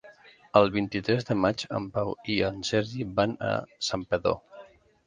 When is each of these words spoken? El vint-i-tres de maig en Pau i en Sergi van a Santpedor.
El 0.61 0.69
vint-i-tres 0.75 1.27
de 1.27 1.37
maig 1.43 1.65
en 1.81 1.87
Pau 1.99 2.17
i 2.37 2.41
en 2.51 2.59
Sergi 2.73 3.07
van 3.21 3.39
a 3.53 3.57
Santpedor. 3.91 4.43